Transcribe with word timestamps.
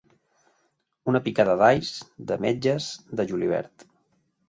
Una 1.13 1.21
picada 1.27 1.55
d'alls, 1.61 1.93
d'ametlles, 2.33 2.91
de 3.21 3.31
julivert. 3.33 3.91